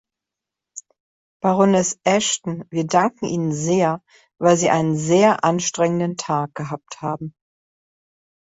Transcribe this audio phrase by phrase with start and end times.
[1.43, 4.01] Baroness Ashton, wir danken Ihnen sehr,
[4.39, 7.35] weil Sie einen sehr anstrengenden Tag gehabt haben.